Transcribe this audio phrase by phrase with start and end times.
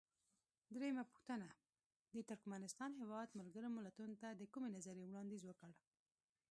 [0.75, 1.47] درېمه پوښتنه:
[2.15, 5.71] د ترکمنستان هیواد ملګرو ملتونو ته د کومې نظریې وړاندیز وکړ؟